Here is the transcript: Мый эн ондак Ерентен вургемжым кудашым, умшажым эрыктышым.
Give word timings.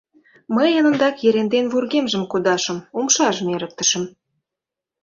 Мый 0.55 0.69
эн 0.77 0.85
ондак 0.89 1.15
Ерентен 1.27 1.65
вургемжым 1.71 2.23
кудашым, 2.31 2.77
умшажым 2.97 3.47
эрыктышым. 3.55 4.03